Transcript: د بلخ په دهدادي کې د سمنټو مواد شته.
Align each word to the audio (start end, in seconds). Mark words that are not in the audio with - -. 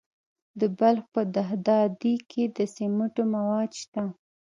د 0.59 0.61
بلخ 0.79 1.03
په 1.15 1.21
دهدادي 1.35 2.15
کې 2.29 2.43
د 2.57 2.59
سمنټو 2.75 3.23
مواد 3.33 3.71
شته. 3.81 4.03